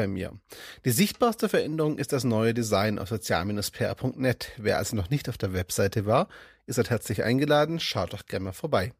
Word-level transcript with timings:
bei 0.00 0.06
mir. 0.06 0.32
Die 0.86 0.92
sichtbarste 0.92 1.50
Veränderung 1.50 1.98
ist 1.98 2.14
das 2.14 2.24
neue 2.24 2.54
Design 2.54 2.98
auf 2.98 3.10
sozial-pr.net. 3.10 4.52
Wer 4.56 4.78
also 4.78 4.96
noch 4.96 5.10
nicht 5.10 5.28
auf 5.28 5.36
der 5.36 5.52
Webseite 5.52 6.06
war, 6.06 6.28
ist 6.64 6.78
halt 6.78 6.88
herzlich 6.88 7.22
eingeladen. 7.22 7.80
Schaut 7.80 8.14
doch 8.14 8.24
gerne 8.24 8.46
mal 8.46 8.52
vorbei. 8.52 8.94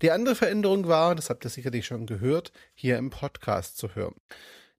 Die 0.00 0.10
andere 0.10 0.34
Veränderung 0.34 0.88
war, 0.88 1.14
das 1.14 1.30
habt 1.30 1.44
ihr 1.44 1.50
sicherlich 1.50 1.86
schon 1.86 2.06
gehört, 2.06 2.50
hier 2.74 2.98
im 2.98 3.10
Podcast 3.10 3.76
zu 3.76 3.94
hören. 3.94 4.16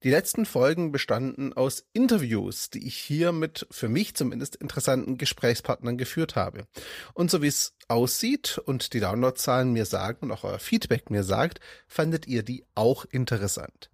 Die 0.03 0.09
letzten 0.09 0.45
Folgen 0.45 0.91
bestanden 0.91 1.53
aus 1.53 1.85
Interviews, 1.93 2.69
die 2.69 2.85
ich 2.85 2.97
hier 2.97 3.31
mit 3.31 3.65
für 3.71 3.87
mich 3.87 4.15
zumindest 4.15 4.57
interessanten 4.57 5.17
Gesprächspartnern 5.17 5.97
geführt 5.97 6.35
habe. 6.35 6.67
Und 7.13 7.31
so 7.31 7.41
wie 7.41 7.47
es 7.47 7.77
aussieht 7.87 8.57
und 8.65 8.91
die 8.91 8.99
Downloadzahlen 8.99 9.71
mir 9.71 9.85
sagen 9.85 10.25
und 10.25 10.31
auch 10.33 10.43
euer 10.43 10.59
Feedback 10.59 11.09
mir 11.09 11.23
sagt, 11.23 11.61
fandet 11.87 12.27
ihr 12.27 12.43
die 12.43 12.65
auch 12.75 13.05
interessant. 13.05 13.92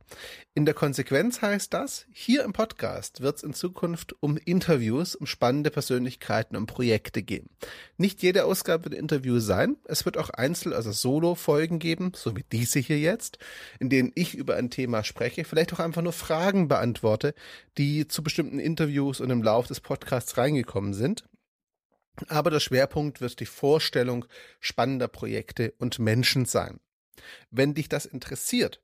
In 0.56 0.66
der 0.66 0.74
Konsequenz 0.74 1.42
heißt 1.42 1.74
das, 1.74 2.06
hier 2.12 2.44
im 2.44 2.54
Podcast 2.54 3.22
wird 3.22 3.38
es 3.38 3.44
in 3.44 3.54
Zukunft 3.54 4.16
um 4.22 4.38
Interviews, 4.38 5.16
um 5.16 5.26
spannende 5.26 5.72
Persönlichkeiten, 5.72 6.56
um 6.56 6.66
Projekte 6.66 7.24
gehen. 7.24 7.50
Nicht 7.98 8.22
jede 8.22 8.46
Ausgabe 8.46 8.86
wird 8.86 8.96
ein 8.96 9.00
Interview 9.00 9.40
sein. 9.40 9.78
Es 9.86 10.06
wird 10.06 10.18
auch 10.18 10.30
Einzel-, 10.30 10.74
also 10.74 10.92
Solo-Folgen 10.92 11.80
geben, 11.80 12.12
so 12.16 12.36
wie 12.36 12.44
diese 12.52 12.80
hier 12.80 13.00
jetzt, 13.00 13.38
in 13.80 13.90
denen 13.90 14.12
ich 14.16 14.36
über 14.36 14.56
ein 14.56 14.70
Thema 14.70 15.04
spreche, 15.04 15.46
vielleicht 15.46 15.74
auch 15.74 15.80
einfach 15.80 16.02
nur 16.02 16.14
Fragen 16.14 16.68
beantworte, 16.68 17.34
die 17.78 18.08
zu 18.08 18.24
bestimmten 18.24 18.60
Interviews 18.60 19.22
und 19.22 19.30
im 19.30 19.44
Lauf 19.44 19.68
des 19.68 19.80
Podcasts 19.80 20.38
reingekommen 20.38 20.94
sind. 20.94 21.24
Aber 22.28 22.50
der 22.50 22.60
Schwerpunkt 22.60 23.22
wird 23.22 23.40
die 23.40 23.46
Vorstellung 23.46 24.26
spannender 24.60 25.08
Projekte 25.08 25.74
und 25.78 26.00
Menschen 26.00 26.46
sein. 26.46 26.80
Wenn 27.52 27.74
dich 27.74 27.90
das 27.90 28.06
interessiert, 28.06 28.82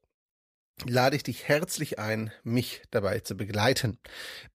lade 0.83 1.15
ich 1.15 1.23
dich 1.23 1.47
herzlich 1.47 1.99
ein, 1.99 2.31
mich 2.43 2.81
dabei 2.91 3.19
zu 3.19 3.35
begleiten. 3.35 3.97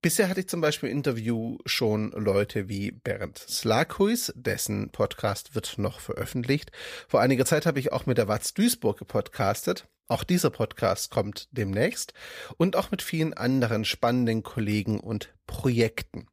Bisher 0.02 0.28
hatte 0.28 0.40
ich 0.40 0.48
zum 0.48 0.60
Beispiel 0.60 0.90
Interview 0.90 1.58
schon 1.64 2.10
Leute 2.12 2.68
wie 2.68 2.90
Bernd 2.90 3.38
Slakhuis, 3.38 4.32
dessen 4.36 4.90
Podcast 4.90 5.54
wird 5.54 5.78
noch 5.78 6.00
veröffentlicht. 6.00 6.72
Vor 7.08 7.20
einiger 7.20 7.46
Zeit 7.46 7.66
habe 7.66 7.80
ich 7.80 7.92
auch 7.92 8.06
mit 8.06 8.18
der 8.18 8.28
Watz 8.28 8.54
Duisburg 8.54 8.98
gepodcastet. 8.98 9.88
Auch 10.08 10.24
dieser 10.24 10.50
Podcast 10.50 11.10
kommt 11.12 11.48
demnächst 11.52 12.14
und 12.56 12.74
auch 12.74 12.90
mit 12.90 13.00
vielen 13.00 13.32
anderen 13.32 13.84
spannenden 13.84 14.42
Kollegen 14.42 14.98
und 14.98 15.32
Projekten. 15.46 16.26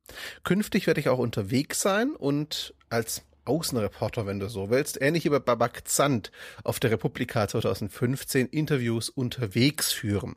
Künftig 0.44 0.88
werde 0.88 1.00
ich 1.00 1.10
auch 1.10 1.20
unterwegs 1.20 1.80
sein 1.82 2.16
und 2.16 2.74
als 2.90 3.22
Außenreporter, 3.48 4.26
wenn 4.26 4.40
du 4.40 4.50
so 4.50 4.70
willst, 4.70 5.02
ähnlich 5.02 5.26
wie 5.26 5.30
bei 5.30 5.40
Babak 5.40 5.88
Zand 5.88 6.32
auf 6.64 6.80
der 6.80 6.92
Republika 6.92 7.48
2015 7.48 8.48
Interviews 8.48 9.10
unterwegs 9.10 9.92
führen. 9.92 10.36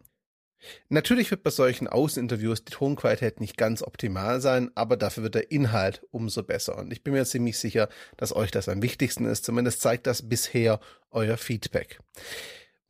Natürlich 0.88 1.30
wird 1.30 1.42
bei 1.42 1.50
solchen 1.50 1.88
Außeninterviews 1.88 2.64
die 2.64 2.72
Tonqualität 2.72 3.40
nicht 3.40 3.56
ganz 3.56 3.82
optimal 3.82 4.40
sein, 4.40 4.70
aber 4.74 4.96
dafür 4.96 5.22
wird 5.22 5.34
der 5.34 5.50
Inhalt 5.50 6.02
umso 6.10 6.42
besser. 6.42 6.76
Und 6.78 6.92
ich 6.92 7.02
bin 7.02 7.14
mir 7.14 7.24
ziemlich 7.24 7.58
sicher, 7.58 7.88
dass 8.16 8.34
euch 8.34 8.50
das 8.50 8.68
am 8.68 8.82
wichtigsten 8.82 9.24
ist. 9.24 9.44
Zumindest 9.44 9.80
zeigt 9.80 10.06
das 10.06 10.28
bisher 10.28 10.80
euer 11.10 11.36
Feedback. 11.36 12.00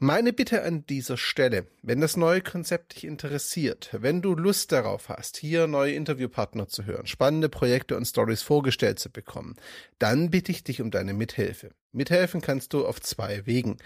Meine 0.03 0.33
Bitte 0.33 0.62
an 0.62 0.87
dieser 0.87 1.19
Stelle, 1.19 1.67
wenn 1.83 2.01
das 2.01 2.17
neue 2.17 2.41
Konzept 2.41 2.95
dich 2.95 3.05
interessiert, 3.05 3.91
wenn 3.93 4.23
du 4.23 4.34
Lust 4.34 4.73
darauf 4.73 5.11
hast, 5.11 5.37
hier 5.37 5.67
neue 5.67 5.93
Interviewpartner 5.93 6.69
zu 6.69 6.87
hören, 6.87 7.06
spannende 7.06 7.51
Projekte 7.51 7.98
und 7.98 8.06
Stories 8.06 8.41
vorgestellt 8.41 8.98
zu 8.98 9.11
bekommen, 9.11 9.56
dann 9.98 10.31
bitte 10.31 10.53
ich 10.53 10.65
dich 10.65 10.81
um 10.81 10.91
deine 10.91 11.12
Mithilfe. 11.12 11.73
Mithelfen 11.93 12.41
kannst 12.41 12.73
du 12.73 12.87
auf 12.87 13.03
zwei 13.03 13.45
Wegen. 13.45 13.77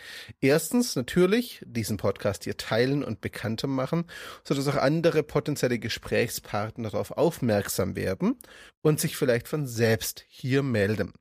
Erstens 0.40 0.94
natürlich 0.94 1.60
diesen 1.66 1.96
Podcast 1.96 2.44
hier 2.44 2.56
teilen 2.56 3.02
und 3.02 3.20
bekannter 3.20 3.66
machen, 3.66 4.04
sodass 4.44 4.68
auch 4.68 4.76
andere 4.76 5.24
potenzielle 5.24 5.80
Gesprächspartner 5.80 6.90
darauf 6.90 7.10
aufmerksam 7.10 7.96
werden 7.96 8.38
und 8.82 9.00
sich 9.00 9.16
vielleicht 9.16 9.48
von 9.48 9.66
selbst 9.66 10.24
hier 10.28 10.62
melden. 10.62 11.12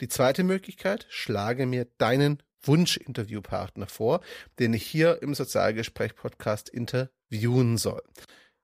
Die 0.00 0.08
zweite 0.08 0.42
Möglichkeit, 0.42 1.06
schlage 1.10 1.64
mir 1.64 1.86
deinen 1.98 2.42
Wunsch-Interviewpartner 2.64 3.86
vor, 3.86 4.20
den 4.58 4.74
ich 4.74 4.86
hier 4.86 5.22
im 5.22 5.34
Sozialgespräch-Podcast 5.34 6.68
interviewen 6.68 7.78
soll. 7.78 8.02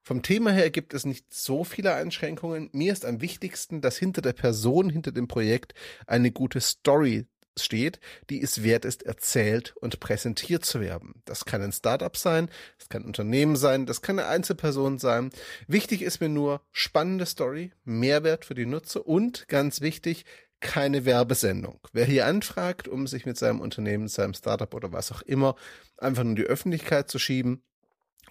Vom 0.03 0.23
Thema 0.23 0.53
her 0.53 0.71
gibt 0.71 0.95
es 0.95 1.05
nicht 1.05 1.35
so 1.35 1.65
viele 1.65 1.95
Einschränkungen. 1.95 2.71
Mir 2.73 2.95
ist 2.95 3.05
am 3.05 3.21
wichtigsten, 3.21 3.83
dass 3.83 3.99
hinter 3.99 4.23
der 4.23 4.33
Person, 4.33 4.89
hinter 4.89 5.13
dem 5.13 5.29
Projekt 5.29 5.75
eine 6.07 6.31
gute 6.31 6.61
Story 6.61 7.27
steht, 7.59 8.01
die 8.31 8.41
es 8.41 8.63
wert 8.63 8.85
ist, 8.85 9.03
erzählt 9.03 9.75
und 9.77 10.01
präsentiert 10.01 10.65
zu 10.65 10.81
werden. 10.81 11.23
Das 11.25 11.45
kann 11.45 11.63
ein 11.63 11.73
Startup 11.73 12.17
sein, 12.17 12.49
das 12.79 12.89
kann 12.89 13.03
ein 13.03 13.07
Unternehmen 13.07 13.57
sein, 13.57 13.87
das 13.87 14.01
kann 14.03 14.19
eine 14.19 14.29
Einzelperson 14.29 14.99
sein. 14.99 15.31
Wichtig 15.67 16.03
ist 16.03 16.21
mir 16.21 16.29
nur 16.29 16.63
spannende 16.73 17.27
Story, 17.27 17.73
Mehrwert 17.85 18.45
für 18.45 18.55
die 18.55 18.67
Nutzer 18.67 19.07
und 19.07 19.49
ganz 19.49 19.81
wichtig, 19.81 20.25
keine 20.61 21.05
Werbesendung. 21.05 21.81
Wer 21.93 22.05
hier 22.05 22.27
anfragt, 22.27 22.89
um 22.89 23.07
sich 23.07 23.27
mit 23.27 23.39
seinem 23.39 23.61
Unternehmen, 23.61 24.09
seinem 24.09 24.35
Startup 24.35 24.73
oder 24.75 24.93
was 24.93 25.13
auch 25.13 25.23
immer 25.23 25.55
einfach 25.97 26.25
nur 26.25 26.31
in 26.31 26.37
die 26.37 26.45
Öffentlichkeit 26.45 27.11
zu 27.11 27.19
schieben, 27.19 27.63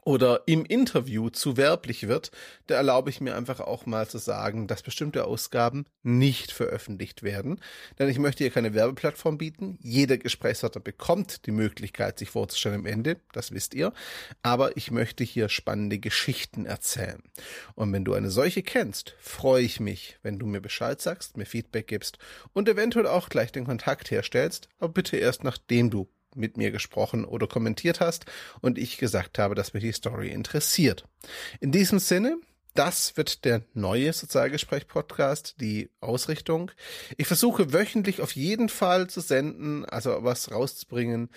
oder 0.08 0.44
im 0.46 0.64
Interview 0.64 1.30
zu 1.30 1.58
werblich 1.58 2.08
wird, 2.08 2.32
da 2.68 2.76
erlaube 2.76 3.10
ich 3.10 3.20
mir 3.20 3.36
einfach 3.36 3.60
auch 3.60 3.86
mal 3.86 4.08
zu 4.08 4.20
sagen, 4.20 4.66
dass 4.66 4.82
bestimmte 4.82 5.26
Ausgaben 5.26 5.86
nicht 6.02 6.54
veröffentlicht 6.54 7.24
werden. 7.24 7.60
Denn 8.00 8.08
ich 8.08 8.18
möchte 8.18 8.46
hier 8.46 8.52
keine 8.52 8.74
Werbeplattform 8.74 9.38
bieten. 9.38 9.78
Jeder 9.82 10.18
Gesprächspartner 10.18 10.80
bekommt 10.80 11.46
die 11.46 11.52
Möglichkeit, 11.52 12.20
sich 12.20 12.30
vorzustellen 12.30 12.78
am 12.78 12.86
Ende, 12.86 13.18
das 13.34 13.52
wisst 13.52 13.74
ihr. 13.74 13.92
Aber 14.44 14.78
ich 14.78 14.92
möchte 14.92 15.26
hier 15.26 15.50
spannende 15.50 16.00
Geschichten 16.00 16.66
erzählen. 16.66 17.22
Und 17.76 17.92
wenn 17.92 18.06
du 18.06 18.14
eine 18.14 18.30
solche 18.30 18.64
kennst, 18.64 19.14
freue 19.20 19.64
ich 19.64 19.82
mich, 19.82 20.20
wenn 20.24 20.40
du 20.40 20.46
mir 20.46 20.62
Bescheid 20.62 21.02
sagst, 21.02 21.36
mir 21.36 21.46
Feedback 21.46 21.88
gibst 21.88 22.18
und 22.54 22.70
eventuell 22.70 23.08
auch 23.08 23.28
gleich 23.28 23.52
den 23.52 23.66
Kontakt 23.66 24.10
herstellst, 24.10 24.70
aber 24.80 24.94
bitte 24.94 25.18
erst 25.18 25.44
nachdem 25.44 25.90
du 25.90 26.08
mit 26.38 26.58
mir 26.58 26.72
gesprochen 26.72 27.26
oder 27.26 27.48
kommentiert 27.48 28.00
hast 28.00 28.26
und 28.62 28.78
ich 28.78 28.98
gesagt 28.98 29.40
habe, 29.40 29.56
dass 29.56 29.74
mich 29.74 29.84
die 29.84 29.92
Story 29.92 30.30
interessiert. 30.30 31.06
In 31.60 31.72
diesem 31.72 32.00
Sinne, 32.00 32.38
das 32.74 33.18
wird 33.18 33.44
der 33.44 33.64
neue 33.74 34.14
Sozialgespräch-Podcast, 34.14 35.56
die 35.60 35.90
Ausrichtung. 36.00 36.72
Ich 37.18 37.26
versuche 37.26 37.74
wöchentlich 37.74 38.22
auf 38.22 38.36
jeden 38.36 38.70
Fall 38.70 39.10
zu 39.10 39.20
senden, 39.20 39.84
also 39.86 40.20
was 40.22 40.52
rauszubringen, 40.52 41.30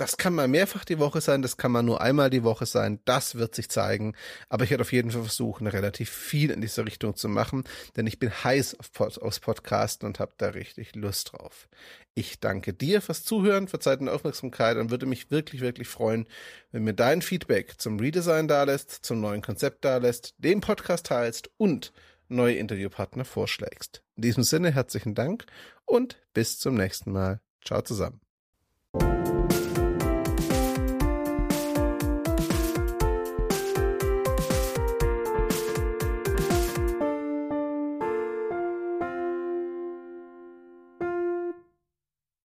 das 0.00 0.16
kann 0.16 0.34
mal 0.34 0.48
mehrfach 0.48 0.86
die 0.86 0.98
Woche 0.98 1.20
sein, 1.20 1.42
das 1.42 1.58
kann 1.58 1.72
mal 1.72 1.82
nur 1.82 2.00
einmal 2.00 2.30
die 2.30 2.42
Woche 2.42 2.64
sein, 2.64 3.00
das 3.04 3.34
wird 3.34 3.54
sich 3.54 3.68
zeigen. 3.68 4.14
Aber 4.48 4.64
ich 4.64 4.70
werde 4.70 4.80
auf 4.80 4.92
jeden 4.92 5.10
Fall 5.10 5.20
versuchen, 5.20 5.66
relativ 5.66 6.08
viel 6.08 6.50
in 6.50 6.62
diese 6.62 6.86
Richtung 6.86 7.16
zu 7.16 7.28
machen, 7.28 7.64
denn 7.96 8.06
ich 8.06 8.18
bin 8.18 8.30
heiß 8.30 8.80
auf 8.80 8.92
Pod 8.92 9.20
aufs 9.20 9.40
Podcasten 9.40 10.06
und 10.06 10.18
habe 10.18 10.32
da 10.38 10.48
richtig 10.48 10.96
Lust 10.96 11.32
drauf. 11.32 11.68
Ich 12.14 12.40
danke 12.40 12.72
dir 12.72 13.02
fürs 13.02 13.24
Zuhören, 13.24 13.68
für 13.68 13.78
Zeit 13.78 14.00
und 14.00 14.08
Aufmerksamkeit 14.08 14.78
und 14.78 14.90
würde 14.90 15.04
mich 15.04 15.30
wirklich, 15.30 15.60
wirklich 15.60 15.88
freuen, 15.88 16.26
wenn 16.72 16.84
mir 16.84 16.94
dein 16.94 17.20
Feedback 17.20 17.74
zum 17.78 18.00
Redesign 18.00 18.48
da 18.48 18.62
lässt, 18.62 18.90
zum 18.90 19.20
neuen 19.20 19.42
Konzept 19.42 19.84
da 19.84 19.98
lässt, 19.98 20.34
den 20.38 20.62
Podcast 20.62 21.06
teilst 21.06 21.50
und 21.58 21.92
neue 22.28 22.54
Interviewpartner 22.54 23.26
vorschlägst. 23.26 24.02
In 24.16 24.22
diesem 24.22 24.44
Sinne 24.44 24.72
herzlichen 24.72 25.14
Dank 25.14 25.44
und 25.84 26.16
bis 26.32 26.58
zum 26.58 26.74
nächsten 26.74 27.12
Mal. 27.12 27.40
Ciao 27.62 27.82
zusammen. 27.82 28.29